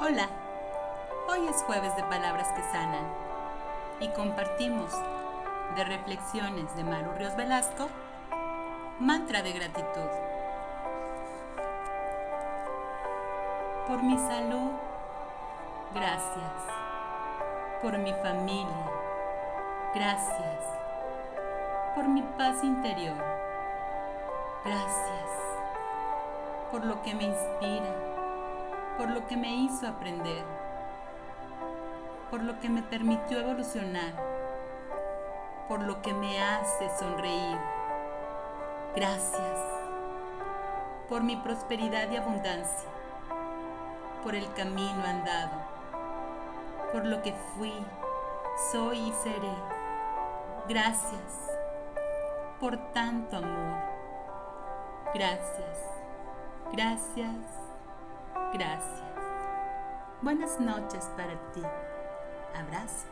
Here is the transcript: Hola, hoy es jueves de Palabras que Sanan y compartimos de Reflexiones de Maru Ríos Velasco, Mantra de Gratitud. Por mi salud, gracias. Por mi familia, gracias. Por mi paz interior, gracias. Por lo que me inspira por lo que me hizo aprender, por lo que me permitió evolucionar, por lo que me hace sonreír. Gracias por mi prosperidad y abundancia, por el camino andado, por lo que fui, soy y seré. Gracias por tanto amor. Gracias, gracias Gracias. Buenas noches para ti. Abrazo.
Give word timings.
Hola, 0.00 0.28
hoy 1.28 1.48
es 1.48 1.56
jueves 1.64 1.96
de 1.96 2.04
Palabras 2.04 2.46
que 2.54 2.62
Sanan 2.70 3.04
y 3.98 4.06
compartimos 4.10 4.92
de 5.74 5.82
Reflexiones 5.82 6.76
de 6.76 6.84
Maru 6.84 7.14
Ríos 7.14 7.34
Velasco, 7.34 7.88
Mantra 9.00 9.42
de 9.42 9.50
Gratitud. 9.50 10.08
Por 13.88 14.04
mi 14.04 14.16
salud, 14.18 14.70
gracias. 15.92 16.52
Por 17.82 17.98
mi 17.98 18.12
familia, 18.12 18.90
gracias. 19.96 20.62
Por 21.96 22.06
mi 22.06 22.22
paz 22.22 22.62
interior, 22.62 23.16
gracias. 24.64 25.28
Por 26.70 26.84
lo 26.84 27.02
que 27.02 27.14
me 27.16 27.24
inspira 27.24 28.07
por 28.98 29.08
lo 29.10 29.28
que 29.28 29.36
me 29.36 29.54
hizo 29.54 29.86
aprender, 29.86 30.44
por 32.32 32.42
lo 32.42 32.58
que 32.58 32.68
me 32.68 32.82
permitió 32.82 33.38
evolucionar, 33.38 34.12
por 35.68 35.80
lo 35.82 36.02
que 36.02 36.12
me 36.12 36.42
hace 36.42 36.90
sonreír. 36.98 37.58
Gracias 38.96 39.60
por 41.08 41.22
mi 41.22 41.36
prosperidad 41.36 42.10
y 42.10 42.16
abundancia, 42.16 42.88
por 44.24 44.34
el 44.34 44.52
camino 44.54 45.04
andado, 45.04 45.62
por 46.92 47.06
lo 47.06 47.22
que 47.22 47.32
fui, 47.56 47.72
soy 48.72 48.98
y 48.98 49.12
seré. 49.12 49.54
Gracias 50.68 51.52
por 52.58 52.76
tanto 52.92 53.36
amor. 53.36 53.78
Gracias, 55.14 55.78
gracias 56.72 57.57
Gracias. 58.52 59.02
Buenas 60.22 60.58
noches 60.58 61.04
para 61.16 61.34
ti. 61.52 61.62
Abrazo. 62.54 63.06